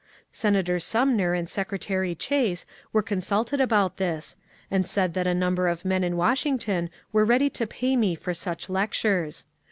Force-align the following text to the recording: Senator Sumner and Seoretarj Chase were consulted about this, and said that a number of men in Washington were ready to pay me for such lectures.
Senator 0.31 0.79
Sumner 0.79 1.35
and 1.35 1.47
Seoretarj 1.47 2.17
Chase 2.17 2.65
were 2.91 3.03
consulted 3.03 3.61
about 3.61 3.97
this, 3.97 4.35
and 4.71 4.87
said 4.87 5.13
that 5.13 5.27
a 5.27 5.35
number 5.35 5.67
of 5.67 5.85
men 5.85 6.03
in 6.03 6.17
Washington 6.17 6.89
were 7.11 7.23
ready 7.23 7.51
to 7.51 7.67
pay 7.67 7.95
me 7.95 8.15
for 8.15 8.33
such 8.33 8.67
lectures. 8.67 9.45